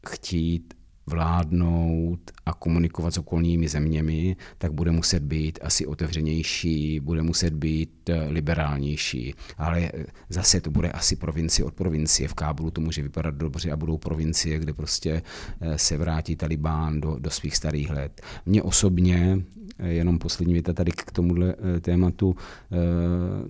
chtít 0.09 0.75
vládnout 1.07 2.21
a 2.47 2.55
komunikovat 2.55 3.15
s 3.15 3.19
okolními 3.19 3.69
zeměmi, 3.69 4.37
tak 4.59 4.73
bude 4.73 4.91
muset 4.91 5.23
být 5.23 5.59
asi 5.63 5.87
otevřenější, 5.87 7.01
bude 7.01 7.23
muset 7.23 7.55
být 7.55 8.09
eh, 8.09 8.27
liberálnější. 8.29 9.35
Ale 9.59 9.91
eh, 9.95 10.05
zase 10.29 10.61
to 10.61 10.71
bude 10.71 10.91
asi 10.91 11.17
provincie 11.17 11.67
od 11.67 11.75
provincie. 11.75 12.29
V 12.29 12.35
Kábulu 12.35 12.71
to 12.71 12.81
může 12.81 13.03
vypadat 13.03 13.35
dobře 13.35 13.71
a 13.71 13.77
budou 13.77 13.99
provincie, 13.99 14.59
kde 14.59 14.73
prostě 14.73 15.23
eh, 15.61 15.79
se 15.79 15.97
vrátí 15.97 16.37
Talibán 16.37 17.01
do, 17.01 17.17
do 17.19 17.31
svých 17.31 17.57
starých 17.57 17.91
let. 17.91 18.23
Mně 18.47 18.63
osobně, 18.63 19.39
jenom 19.79 20.19
poslední 20.19 20.53
věta 20.53 20.73
tady 20.73 20.93
k 20.93 21.13
tomuhle 21.13 21.55
tématu, 21.81 22.37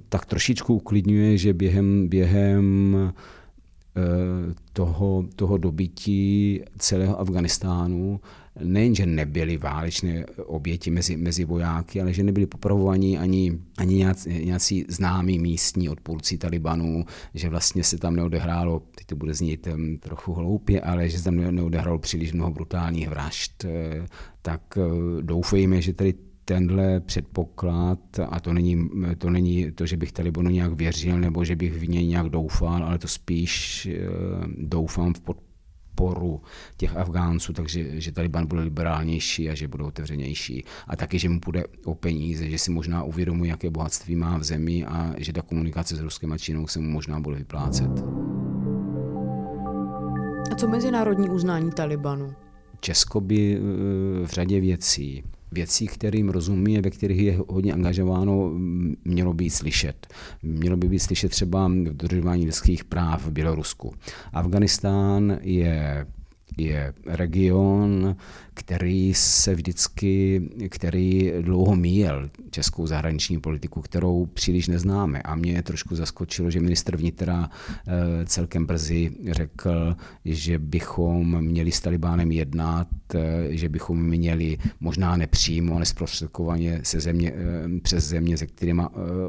tak 0.09 0.27
trošičku 0.27 0.75
uklidňuje, 0.75 1.39
že 1.39 1.53
během, 1.53 2.09
během 2.09 2.97
toho, 4.73 5.25
toho 5.37 5.59
dobytí 5.59 6.61
celého 6.79 7.21
Afganistánu 7.21 8.21
nejenže 8.63 9.07
nebyly 9.07 9.57
válečné 9.57 10.27
oběti 10.47 10.91
mezi, 10.91 11.17
mezi 11.17 11.45
vojáky, 11.45 12.01
ale 12.01 12.13
že 12.13 12.23
nebyli 12.23 12.47
popravovaní 12.47 13.19
ani, 13.19 13.59
ani 13.77 13.95
nějací, 13.95 14.45
nějací 14.45 14.85
známí 14.89 15.39
místní 15.39 15.89
odpůrci 15.89 16.39
Talibanu, 16.39 17.05
že 17.35 17.49
vlastně 17.49 17.85
se 17.85 17.99
tam 17.99 18.17
neodehrálo, 18.17 18.83
teď 18.95 19.07
to 19.07 19.17
bude 19.17 19.35
znít 19.35 19.69
trochu 20.01 20.33
hloupě, 20.33 20.81
ale 20.81 21.09
že 21.09 21.19
se 21.19 21.25
tam 21.25 21.37
neodehrálo 21.37 21.99
příliš 21.99 22.33
mnoho 22.33 22.51
brutálních 22.51 23.09
vražd, 23.09 23.65
eh, 23.65 24.07
tak 24.43 24.79
eh, 24.79 24.83
doufejme, 25.23 25.83
že 25.83 25.93
tady 25.93 26.15
tenhle 26.45 27.01
předpoklad, 27.01 27.99
a 28.29 28.41
to 28.41 28.53
není, 28.53 28.91
to 29.19 29.31
není 29.31 29.73
to, 29.73 29.87
že 29.87 29.97
bych 29.97 30.13
Talibanu 30.13 30.51
nějak 30.51 30.73
věřil 30.73 31.19
nebo 31.19 31.45
že 31.45 31.57
bych 31.57 31.73
v 31.73 31.89
něj 31.89 32.07
nějak 32.07 32.29
doufal, 32.29 32.85
ale 32.85 32.99
to 32.99 33.09
spíš 33.09 33.87
eh, 33.87 33.99
doufám 34.59 35.15
v 35.15 35.21
podporu 35.21 36.43
těch 36.77 36.97
Afgánců, 36.97 37.53
takže 37.53 38.01
že 38.01 38.13
Taliban 38.13 38.47
bude 38.47 38.63
liberálnější 38.63 39.51
a 39.51 39.55
že 39.55 39.69
bude 39.69 39.85
otevřenější. 39.85 40.65
A 40.87 40.97
taky, 40.97 41.19
že 41.19 41.29
mu 41.29 41.41
bude 41.41 41.65
o 41.85 41.95
peníze, 41.95 42.51
že 42.51 42.59
si 42.59 42.71
možná 42.71 43.03
uvědomuje, 43.03 43.51
jaké 43.51 43.71
bohatství 43.71 44.17
má 44.17 44.39
v 44.39 44.45
zemi 44.45 44.85
a 44.85 45.15
že 45.19 45.33
ta 45.33 45.43
komunikace 45.43 45.97
s 45.97 46.01
Ruskem 46.01 46.33
a 46.33 46.39
Čínou 46.39 46.67
se 46.67 46.81
mu 46.81 46.91
možná 46.91 47.21
bude 47.21 47.37
vyplácet. 47.37 47.91
A 50.53 50.55
co 50.57 50.69
mezinárodní 50.69 51.29
uznání 51.29 51.71
Talibanu? 51.71 52.35
Česko 52.81 53.21
by 53.21 53.57
eh, 53.57 53.61
v 54.27 54.31
řadě 54.31 54.61
věcí 54.61 55.23
věcí, 55.55 55.87
kterým 55.87 56.29
rozumí, 56.29 56.81
ve 56.81 56.91
kterých 56.91 57.19
je 57.21 57.39
hodně 57.49 57.73
angažováno, 57.73 58.53
mělo 59.05 59.35
být 59.35 59.51
slyšet. 59.51 60.07
Mělo 60.43 60.77
by 60.77 60.89
být 60.89 60.99
slyšet 60.99 61.29
třeba 61.29 61.71
dodržování 61.93 62.47
lidských 62.47 62.85
práv 62.85 63.27
v 63.27 63.31
Bělorusku. 63.31 63.95
Afganistán 64.33 65.39
je 65.43 66.07
je 66.57 66.95
region, 67.07 68.17
který 68.55 69.15
se 69.15 69.55
vždycky, 69.55 70.43
který 70.69 71.33
dlouho 71.41 71.77
míjel 71.77 72.31
českou 72.51 72.87
zahraniční 72.87 73.41
politiku, 73.41 73.81
kterou 73.81 74.27
příliš 74.27 74.69
neznáme. 74.69 75.23
A 75.23 75.35
mě 75.35 75.63
trošku 75.63 75.97
zaskočilo, 75.97 76.51
že 76.51 76.61
ministr 76.61 76.97
vnitra 76.97 77.51
eh, 77.51 77.93
celkem 78.27 78.67
brzy 78.67 79.13
řekl, 79.31 79.97
že 80.25 80.59
bychom 80.59 81.45
měli 81.45 81.73
s 81.73 81.81
Talibánem 81.81 82.33
jednat, 82.33 82.89
eh, 83.15 83.21
že 83.51 83.69
bychom 83.69 84.03
měli 84.03 84.59
možná 84.81 85.17
nepřímo, 85.17 85.77
ale 85.77 85.87
zprostředkovaně 85.87 86.81
se 86.83 87.01
země, 87.01 87.33
eh, 87.37 87.81
přes 87.81 88.05
země, 88.05 88.39
se 88.39 88.47
kterými 88.47 88.83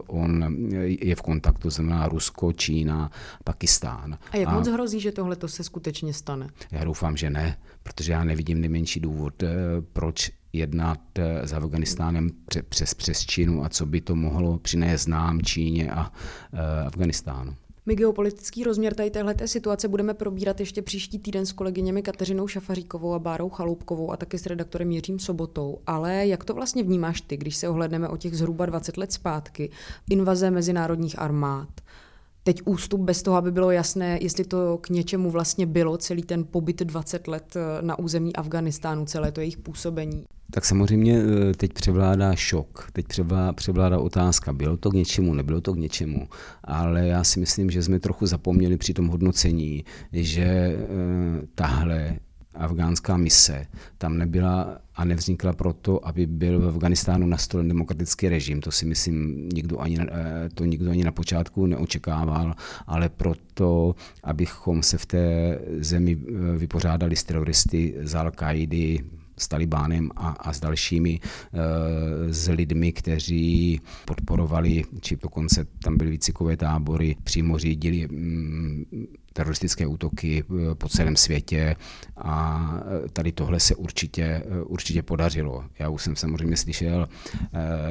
on 0.08 0.56
je 1.00 1.16
v 1.16 1.22
kontaktu, 1.22 1.70
znamená 1.70 2.08
Rusko, 2.08 2.54
Čína, 2.54 3.12
Pakistán. 3.44 4.18
A 4.32 4.38
jak 4.38 4.50
a 4.50 4.54
moc 4.54 4.68
hrozí, 4.68 5.00
že 5.00 5.12
tohle 5.12 5.38
se 5.46 5.64
skutečně 5.64 6.14
stane? 6.14 6.50
Já 6.72 6.84
doufám, 6.84 7.18
že 7.18 7.30
ne, 7.30 7.58
protože 7.86 8.12
já 8.12 8.24
nevidím 8.24 8.62
nejmenší 8.62 9.00
důvod, 9.00 9.44
eh, 9.44 9.48
proč 9.94 10.32
jednat 10.54 11.00
eh, 11.16 11.48
s 11.48 11.54
Afganistánem 11.54 12.30
přes, 12.70 12.94
přes 12.94 13.26
Čínu 13.26 13.66
a 13.66 13.70
co 13.70 13.86
by 13.86 14.02
to 14.02 14.16
mohlo 14.16 14.58
přinést 14.58 15.08
nám, 15.08 15.42
Číně 15.42 15.92
a 15.92 16.12
eh, 16.54 16.86
Afganistánu. 16.86 17.56
My 17.86 17.96
geopolitický 17.96 18.64
rozměr 18.64 18.94
tady 18.94 19.10
téhleté 19.10 19.48
situace 19.48 19.88
budeme 19.88 20.14
probírat 20.14 20.60
ještě 20.60 20.82
příští 20.82 21.20
týden 21.20 21.46
s 21.46 21.52
kolegyněmi 21.52 22.02
Kateřinou 22.02 22.48
Šafaříkovou 22.48 23.14
a 23.14 23.20
Bárou 23.20 23.50
Chaloupkovou 23.50 24.12
a 24.12 24.18
taky 24.18 24.38
s 24.38 24.46
redaktorem 24.46 24.92
Jiřím 24.92 25.20
Sobotou. 25.20 25.80
Ale 25.88 26.28
jak 26.28 26.46
to 26.46 26.54
vlastně 26.54 26.84
vnímáš 26.84 27.22
ty, 27.22 27.38
když 27.38 27.56
se 27.56 27.70
ohledneme 27.70 28.10
o 28.10 28.18
těch 28.18 28.38
zhruba 28.38 28.66
20 28.66 28.98
let 28.98 29.12
zpátky, 29.12 29.70
invaze 30.10 30.52
mezinárodních 30.52 31.20
armád, 31.20 31.70
teď 32.46 32.62
ústup 32.66 33.02
bez 33.02 33.22
toho, 33.22 33.38
aby 33.38 33.52
bylo 33.52 33.72
jasné, 33.72 34.20
jestli 34.22 34.44
to 34.44 34.78
k 34.78 34.90
něčemu 34.90 35.32
vlastně 35.32 35.66
bylo, 35.66 35.98
celý 35.98 36.24
ten 36.24 36.44
pobyt 36.52 36.82
20 36.82 37.28
let 37.28 37.56
eh, 37.56 37.82
na 37.82 38.00
území 38.00 38.36
Afganistánu, 38.36 39.06
celé 39.06 39.32
to 39.32 39.42
jejich 39.42 39.58
působení. 39.58 40.24
Tak 40.52 40.66
samozřejmě 40.66 41.20
eh, 41.20 41.54
teď 41.54 41.74
převládá 41.74 42.36
šok, 42.36 42.90
teď 42.94 43.06
převládá 43.56 44.00
otázka, 44.00 44.54
bylo 44.54 44.78
to 44.78 44.90
k 44.90 44.94
něčemu, 44.94 45.34
nebylo 45.34 45.62
to 45.62 45.74
k 45.74 45.78
něčemu, 45.78 46.28
ale 46.64 47.08
já 47.08 47.24
si 47.24 47.40
myslím, 47.40 47.70
že 47.70 47.84
jsme 47.84 48.00
trochu 48.00 48.26
zapomněli 48.26 48.78
při 48.78 48.94
tom 48.94 49.08
hodnocení, 49.08 49.86
že 50.14 50.44
eh, 50.44 50.78
tahle 51.56 52.20
afgánská 52.58 53.18
mise 53.18 53.68
tam 53.98 54.18
nebyla 54.18 54.78
a 54.96 55.06
nevznikla 55.06 55.54
proto, 55.54 56.08
aby 56.08 56.26
byl 56.26 56.60
v 56.60 56.68
Afganistánu 56.68 57.28
nastolen 57.28 57.68
demokratický 57.68 58.30
režim. 58.30 58.62
To 58.62 58.72
si 58.72 58.86
myslím, 58.86 59.50
nikdo 59.50 59.80
ani, 59.80 59.98
eh, 60.02 60.50
to 60.54 60.66
nikdo 60.66 60.92
ani 60.92 61.04
na 61.04 61.12
počátku 61.12 61.66
neočekával, 61.66 62.56
ale 62.88 63.10
proto, 63.10 63.96
abychom 64.24 64.84
se 64.84 64.98
v 64.98 65.06
té 65.06 65.60
zemi 65.80 66.18
eh, 66.18 66.58
vypořádali 66.58 67.16
s 67.16 67.24
teroristy 67.24 67.96
z 68.02 68.16
al 68.16 68.32
s 69.38 69.48
Talibánem 69.48 70.10
a, 70.16 70.30
a 70.30 70.54
s 70.54 70.60
dalšími 70.60 71.20
e, 71.20 71.60
s 72.34 72.50
lidmi, 72.50 72.92
kteří 72.92 73.82
podporovali, 74.06 74.84
či 75.02 75.16
dokonce 75.16 75.66
tam 75.84 75.98
byly 75.98 76.12
výcikové 76.12 76.58
tábory, 76.58 77.16
přímo 77.24 77.58
řídili 77.58 78.08
mm, 78.08 78.86
teroristické 79.36 79.88
útoky 79.88 80.44
po 80.74 80.90
celém 80.90 81.16
světě 81.16 81.76
a 82.18 82.70
tady 83.14 83.32
tohle 83.32 83.60
se 83.60 83.76
určitě, 83.76 84.44
určitě 84.66 85.04
podařilo. 85.04 85.64
Já 85.80 85.90
už 85.90 86.04
jsem 86.04 86.16
samozřejmě 86.16 86.58
slyšel 86.58 87.10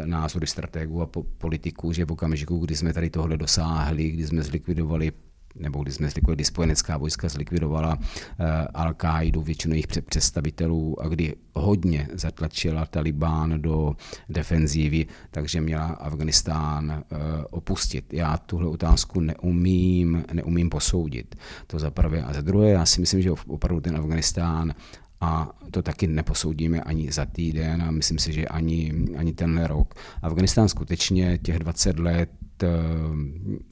názory 0.04 0.46
strategů 0.46 1.02
a 1.02 1.08
politiků, 1.38 1.92
že 1.92 2.04
v 2.04 2.12
okamžiku, 2.12 2.58
kdy 2.58 2.76
jsme 2.76 2.92
tady 2.92 3.10
tohle 3.10 3.36
dosáhli, 3.36 4.10
kdy 4.10 4.26
jsme 4.26 4.42
zlikvidovali 4.42 5.12
nebo 5.56 5.82
když 5.82 5.94
jsme 5.94 6.10
zlikvidovali, 6.10 6.36
kdy 6.36 6.44
spojenecká 6.44 6.96
vojska 6.96 7.28
zlikvidovala 7.28 7.94
uh, 7.94 8.46
Al-Qaidu, 8.74 9.42
většinu 9.42 9.74
jejich 9.74 9.86
představitelů 9.86 11.02
a 11.02 11.08
kdy 11.08 11.34
hodně 11.54 12.08
zatlačila 12.12 12.86
Talibán 12.86 13.62
do 13.62 13.96
defenzívy, 14.28 15.06
takže 15.30 15.60
měla 15.60 15.86
Afganistán 15.86 16.90
uh, 16.90 17.18
opustit. 17.50 18.12
Já 18.12 18.36
tuhle 18.36 18.68
otázku 18.68 19.20
neumím, 19.20 20.24
neumím 20.32 20.70
posoudit. 20.70 21.34
To 21.66 21.78
za 21.78 21.90
prvé. 21.90 22.22
A 22.22 22.32
za 22.32 22.40
druhé, 22.40 22.70
já 22.70 22.86
si 22.86 23.00
myslím, 23.00 23.22
že 23.22 23.30
opravdu 23.30 23.80
ten 23.80 23.96
Afganistán 23.96 24.74
a 25.20 25.48
to 25.70 25.82
taky 25.82 26.06
neposoudíme 26.06 26.80
ani 26.80 27.12
za 27.12 27.26
týden 27.26 27.82
a 27.82 27.90
myslím 27.90 28.18
si, 28.18 28.32
že 28.32 28.46
ani, 28.46 28.92
ani 29.16 29.32
ten 29.32 29.64
rok. 29.64 29.94
Afganistán 30.22 30.68
skutečně 30.68 31.38
těch 31.38 31.58
20 31.58 31.98
let 31.98 32.30
Eh, 32.30 32.43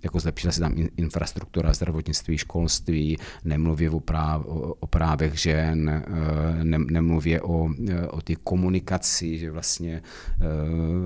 jako 0.03 0.21
zlepšila 0.21 0.53
se 0.53 0.61
tam 0.61 0.75
infrastruktura, 0.97 1.73
zdravotnictví, 1.73 2.39
školství, 2.39 3.19
nemluvě 3.45 3.91
o, 3.91 4.01
práv, 4.01 4.43
o 4.81 4.87
právech 4.87 5.41
žen, 5.41 5.89
eh, 5.89 6.65
ne, 6.65 6.79
nemluvě 6.79 7.43
o, 7.43 7.69
eh, 7.89 8.09
o 8.09 8.21
ty 8.21 8.37
komunikaci, 8.37 9.39
že 9.39 9.51
vlastně 9.51 10.03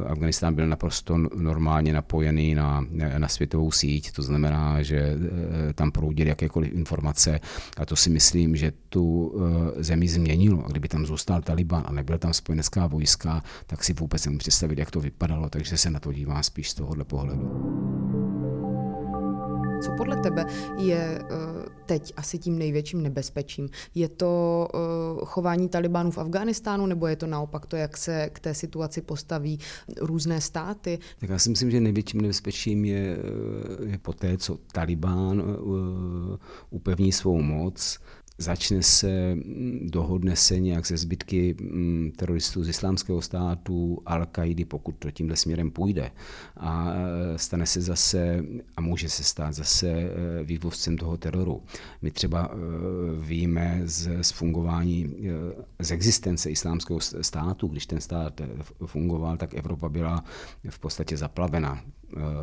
Afganistán 0.06 0.54
byl 0.54 0.66
naprosto 0.66 1.18
normálně 1.18 1.92
napojený 1.92 2.54
na, 2.54 2.86
na 3.18 3.28
světovou 3.28 3.72
síť, 3.72 4.12
to 4.12 4.22
znamená, 4.22 4.82
že 4.82 5.14
tam 5.74 5.92
proudily 5.92 6.28
jakékoliv 6.28 6.72
informace 6.72 7.40
a 7.76 7.86
to 7.86 7.96
si 7.96 8.10
myslím, 8.10 8.56
že 8.56 8.72
tu 8.88 9.34
zemi 9.76 10.08
změnilo. 10.08 10.64
A 10.66 10.68
kdyby 10.68 10.88
tam 10.88 11.06
zůstal 11.06 11.42
Taliban 11.42 11.84
a 11.86 11.92
nebyla 11.92 12.18
tam 12.18 12.32
spojenecká 12.32 12.86
vojska, 12.86 13.42
tak 13.66 13.84
si 13.84 13.92
vůbec 13.92 14.26
nemůžu 14.26 14.38
představit, 14.38 14.78
jak 14.78 14.90
to 14.90 15.00
vypadalo, 15.00 15.48
takže 15.50 15.76
se 15.76 15.90
na 15.90 16.00
to 16.00 16.12
dívám 16.12 16.42
spíš 16.42 16.70
z 16.70 16.74
tohohle 16.74 17.04
pohledu. 17.04 17.65
Co 19.82 19.92
podle 19.96 20.16
tebe 20.16 20.46
je 20.78 21.18
uh, 21.22 21.28
teď 21.86 22.12
asi 22.16 22.38
tím 22.38 22.58
největším 22.58 23.02
nebezpečím? 23.02 23.68
Je 23.94 24.08
to 24.08 24.68
uh, 24.74 25.24
chování 25.24 25.68
Talibánů 25.68 26.10
v 26.10 26.18
Afghánistánu, 26.18 26.86
nebo 26.86 27.06
je 27.06 27.16
to 27.16 27.26
naopak 27.26 27.66
to, 27.66 27.76
jak 27.76 27.96
se 27.96 28.30
k 28.32 28.40
té 28.40 28.54
situaci 28.54 29.02
postaví 29.02 29.58
různé 30.00 30.40
státy? 30.40 30.98
Tak 31.18 31.30
já 31.30 31.38
si 31.38 31.50
myslím, 31.50 31.70
že 31.70 31.80
největším 31.80 32.20
nebezpečím 32.20 32.84
je, 32.84 33.16
eh, 33.16 33.90
je 33.90 33.98
poté, 33.98 34.38
co 34.38 34.58
Talibán 34.72 35.42
upevní 36.70 37.12
svou 37.12 37.42
moc, 37.42 37.98
začne 38.38 38.82
se, 38.82 39.36
dohodne 39.82 40.36
se 40.36 40.60
nějak 40.60 40.86
ze 40.86 40.96
zbytky 40.96 41.56
mm, 41.60 42.12
teroristů 42.16 42.64
z 42.64 42.68
islámského 42.68 43.22
státu, 43.22 44.02
al 44.06 44.26
qaidi 44.26 44.64
pokud 44.64 44.94
to 44.98 45.10
tímhle 45.10 45.36
směrem 45.36 45.70
půjde. 45.70 46.10
A 46.56 46.92
e, 46.94 47.38
stane 47.38 47.66
se 47.66 47.80
zase, 47.80 48.44
a 48.76 48.80
může 48.80 49.08
se 49.08 49.24
stát 49.24 49.52
zase 49.52 49.88
e, 49.88 50.10
vývozcem 50.44 50.96
toho 50.96 51.16
teroru. 51.16 51.62
My 52.02 52.10
třeba 52.10 52.50
e, 52.52 52.56
víme 53.20 53.80
z, 53.84 54.22
z 54.22 54.30
fungování, 54.30 55.14
z 55.78 55.90
existence 55.90 56.50
islámského 56.50 57.00
státu, 57.00 57.68
když 57.68 57.86
ten 57.86 58.00
stát 58.00 58.40
fungoval, 58.86 59.36
tak 59.36 59.54
Evropa 59.54 59.88
byla 59.88 60.24
v 60.70 60.78
podstatě 60.78 61.16
zaplavena 61.16 61.82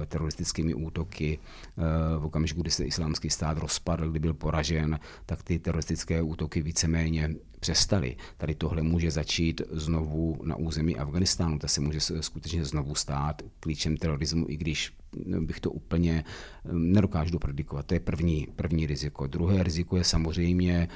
teroristickými 0.05 0.73
útoky. 0.73 1.39
Eh, 1.39 1.81
v 2.19 2.25
okamžiku, 2.25 2.61
kdy 2.61 2.71
se 2.71 2.85
islámský 2.85 3.29
stát 3.29 3.57
rozpadl, 3.57 4.09
kdy 4.09 4.19
byl 4.19 4.33
poražen, 4.33 4.99
tak 5.25 5.43
ty 5.43 5.59
teroristické 5.59 6.21
útoky 6.21 6.61
víceméně 6.61 7.35
přestaly. 7.59 8.15
Tady 8.37 8.55
tohle 8.55 8.81
může 8.81 9.11
začít 9.11 9.61
znovu 9.71 10.37
na 10.43 10.55
území 10.55 10.97
Afganistánu. 10.97 11.59
To 11.59 11.67
se 11.67 11.81
může 11.81 11.99
skutečně 11.99 12.65
znovu 12.65 12.95
stát 12.95 13.41
klíčem 13.59 13.97
terorismu, 13.97 14.45
i 14.49 14.57
když 14.57 14.93
no, 15.25 15.41
bych 15.41 15.59
to 15.59 15.71
úplně 15.71 16.23
eh, 16.27 16.69
nedokážu 16.73 17.31
dopredikovat. 17.31 17.85
To 17.85 17.93
je 17.93 17.99
první, 17.99 18.47
první 18.55 18.85
riziko. 18.85 19.27
Druhé 19.27 19.63
riziko 19.63 19.97
je 19.97 20.03
samozřejmě 20.03 20.87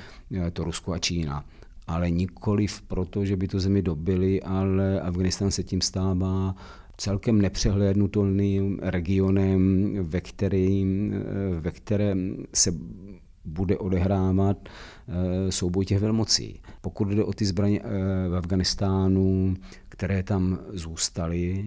to 0.53 0.63
Rusko 0.63 0.93
a 0.93 0.99
Čína 0.99 1.45
ale 1.87 2.11
nikoliv 2.11 2.81
proto, 2.81 3.25
že 3.25 3.35
by 3.35 3.47
to 3.47 3.59
zemi 3.59 3.81
dobili, 3.81 4.41
ale 4.41 5.01
Afganistán 5.01 5.51
se 5.51 5.63
tím 5.63 5.81
stává 5.81 6.55
celkem 6.97 7.41
nepřehlédnutelným 7.41 8.79
regionem, 8.81 9.93
ve, 10.01 10.21
kterým, 10.21 11.13
ve 11.59 11.71
kterém 11.71 12.45
se 12.53 12.71
bude 13.47 13.77
odehrávat 13.77 14.57
eh, 14.67 15.51
souboj 15.51 15.85
těch 15.85 15.99
velmocí. 15.99 16.61
Pokud 16.81 17.07
jde 17.07 17.23
o 17.23 17.33
ty 17.33 17.45
zbraně 17.45 17.79
eh, 17.83 18.29
v 18.29 18.35
Afganistánu, 18.35 19.53
které 19.89 20.23
tam 20.23 20.59
zůstaly, 20.69 21.65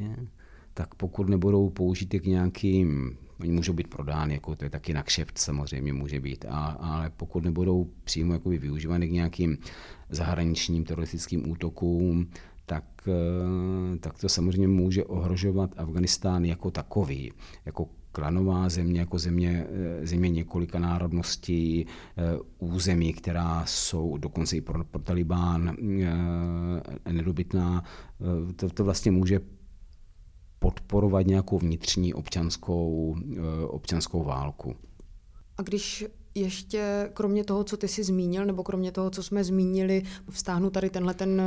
tak 0.74 0.94
pokud 0.94 1.28
nebudou 1.28 1.70
použity 1.70 2.20
k 2.20 2.26
nějakým 2.26 3.16
Oni 3.40 3.52
můžou 3.52 3.72
být 3.72 3.88
prodány, 3.88 4.34
jako 4.34 4.56
to 4.56 4.64
je 4.64 4.70
taky 4.70 4.92
na 4.94 5.02
kšeft 5.02 5.38
samozřejmě 5.38 5.92
může 5.92 6.20
být, 6.20 6.44
a, 6.48 6.66
ale 6.66 7.10
pokud 7.16 7.44
nebudou 7.44 7.90
přímo 8.04 8.38
využívány 8.38 9.08
k 9.08 9.12
nějakým 9.12 9.58
zahraničním 10.10 10.84
teroristickým 10.84 11.50
útokům, 11.50 12.30
tak, 12.70 12.84
eh, 13.08 13.98
tak 13.98 14.18
to 14.18 14.28
samozřejmě 14.28 14.68
může 14.68 15.04
ohrožovat 15.04 15.70
Afganistán 15.76 16.44
jako 16.44 16.70
takový, 16.70 17.32
jako 17.64 17.88
klanová 18.12 18.68
země, 18.68 19.00
jako 19.00 19.18
země, 19.18 19.66
eh, 19.70 20.06
země 20.06 20.30
několika 20.30 20.78
národností, 20.78 21.86
eh, 21.86 22.38
území, 22.58 23.12
která 23.12 23.66
jsou 23.66 24.16
dokonce 24.16 24.56
i 24.56 24.60
pro, 24.60 24.84
pro 24.84 25.02
Talibán 25.02 25.76
nedobytná, 27.10 27.84
to, 28.56 28.70
to 28.70 28.84
vlastně 28.84 29.10
může 29.10 29.40
podporovat 30.58 31.26
nějakou 31.26 31.58
vnitřní 31.58 32.14
občanskou, 32.14 33.16
občanskou 33.66 34.24
válku. 34.24 34.76
A 35.58 35.62
když 35.62 36.04
ještě 36.34 37.10
kromě 37.14 37.44
toho, 37.44 37.64
co 37.64 37.76
ty 37.76 37.88
jsi 37.88 38.04
zmínil, 38.04 38.44
nebo 38.44 38.62
kromě 38.62 38.92
toho, 38.92 39.10
co 39.10 39.22
jsme 39.22 39.44
zmínili, 39.44 40.02
vztáhnu 40.30 40.70
tady 40.70 40.90
tenhle 40.90 41.14
ten, 41.14 41.42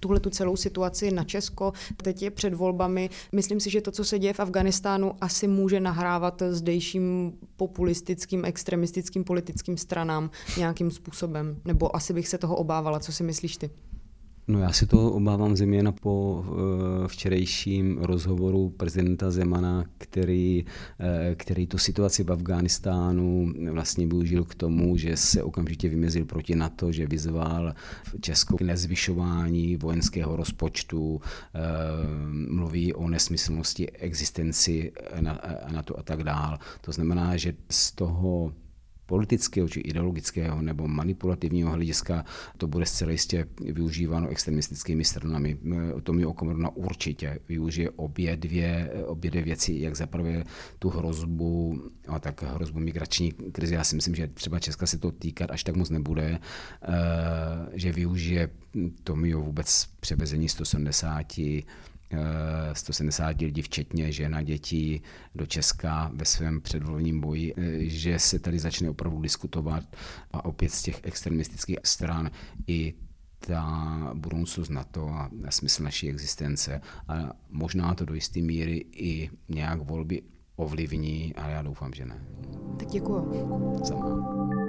tuhle 0.00 0.20
tu 0.20 0.30
celou 0.30 0.56
situaci 0.56 1.10
na 1.10 1.24
Česko, 1.24 1.72
teď 2.02 2.22
je 2.22 2.30
před 2.30 2.54
volbami. 2.54 3.10
Myslím 3.32 3.60
si, 3.60 3.70
že 3.70 3.80
to, 3.80 3.90
co 3.90 4.04
se 4.04 4.18
děje 4.18 4.32
v 4.32 4.40
Afganistánu, 4.40 5.12
asi 5.20 5.48
může 5.48 5.80
nahrávat 5.80 6.42
zdejším 6.50 7.32
populistickým, 7.56 8.44
extremistickým 8.44 9.24
politickým 9.24 9.76
stranám 9.76 10.30
nějakým 10.58 10.90
způsobem. 10.90 11.60
Nebo 11.64 11.96
asi 11.96 12.12
bych 12.12 12.28
se 12.28 12.38
toho 12.38 12.56
obávala. 12.56 13.00
Co 13.00 13.12
si 13.12 13.22
myslíš 13.22 13.56
ty? 13.56 13.70
No 14.48 14.60
já 14.60 14.72
si 14.72 14.86
to 14.86 15.12
obávám 15.12 15.56
zejména 15.56 15.92
po 15.92 16.44
eh, 16.44 17.08
včerejším 17.08 17.98
rozhovoru 17.98 18.70
prezidenta 18.70 19.30
Zemana, 19.30 19.84
který, 19.98 20.64
eh, 21.00 21.34
který 21.34 21.66
tu 21.66 21.78
situaci 21.78 22.24
v 22.24 22.32
Afghánistánu 22.32 23.52
vlastně 23.70 24.06
využil 24.06 24.44
k 24.44 24.54
tomu, 24.54 24.96
že 24.96 25.16
se 25.16 25.42
okamžitě 25.42 25.88
vymezil 25.88 26.24
proti 26.24 26.54
NATO, 26.54 26.92
že 26.92 27.06
vyzval 27.06 27.74
Česko 28.20 28.56
k 28.56 28.60
nezvyšování 28.60 29.76
vojenského 29.76 30.36
rozpočtu, 30.36 31.20
eh, 31.54 31.60
mluví 32.48 32.94
o 32.94 33.08
nesmyslnosti 33.08 33.90
existenci 33.90 34.92
NATO 35.72 35.98
a 35.98 36.02
tak 36.02 36.24
dál. 36.24 36.58
To 36.80 36.92
znamená, 36.92 37.36
že 37.36 37.54
z 37.70 37.92
toho 37.92 38.52
politického 39.06 39.68
či 39.68 39.80
ideologického 39.80 40.62
nebo 40.62 40.88
manipulativního 40.88 41.70
hlediska 41.70 42.24
to 42.58 42.66
bude 42.66 42.86
zcela 42.86 43.12
jistě 43.12 43.46
využíváno 43.60 44.28
extremistickými 44.28 45.04
stranami. 45.04 45.58
Tomio 46.02 46.30
Okamura 46.30 46.68
určitě 46.68 47.38
využije 47.48 47.90
obě 47.90 48.36
dvě, 48.36 48.90
obě 49.06 49.30
dvě 49.30 49.42
věci, 49.42 49.74
jak 49.78 49.96
zaprvé 49.96 50.44
tu 50.78 50.88
hrozbu, 50.88 51.82
a 52.08 52.18
tak 52.18 52.42
hrozbu 52.42 52.80
migrační 52.80 53.32
krizi. 53.32 53.74
Já 53.74 53.84
si 53.84 53.96
myslím, 53.96 54.14
že 54.14 54.26
třeba 54.26 54.58
Česka 54.58 54.86
se 54.86 54.98
to 54.98 55.10
týkat 55.10 55.50
až 55.50 55.64
tak 55.64 55.76
moc 55.76 55.90
nebude, 55.90 56.38
eh, 56.82 56.88
že 57.72 57.92
využije 57.92 58.50
Tomio 59.04 59.40
vůbec 59.40 59.86
převezení 60.00 60.48
170 60.48 61.64
170 62.72 63.40
lidí, 63.40 63.62
včetně 63.62 64.12
žena, 64.12 64.42
dětí, 64.42 65.02
do 65.34 65.46
Česka 65.46 66.10
ve 66.14 66.24
svém 66.24 66.60
předvolním 66.60 67.20
boji, 67.20 67.54
eh, 67.56 67.62
že 67.78 68.18
se 68.18 68.38
tady 68.38 68.58
začne 68.58 68.90
opravdu 68.90 69.20
diskutovat 69.20 69.84
a 70.32 70.44
opět 70.44 70.72
z 70.72 70.82
těch 70.82 71.00
extremistických 71.04 71.78
stran 71.84 72.30
i 72.66 72.94
ta 73.46 74.10
budoucnost 74.14 74.68
NATO 74.68 75.08
a 75.08 75.30
smysl 75.50 75.82
naší 75.82 76.08
existence. 76.08 76.80
A 77.08 77.14
možná 77.50 77.94
to 77.94 78.04
do 78.04 78.14
jisté 78.14 78.40
míry 78.40 78.84
i 78.92 79.30
nějak 79.48 79.80
volby 79.80 80.22
ovlivní, 80.56 81.34
ale 81.34 81.52
já 81.52 81.62
doufám, 81.62 81.92
že 81.92 82.06
ne. 82.06 82.26
Tak 82.78 82.88
děkuji. 82.88 83.48
Sama. 83.84 84.63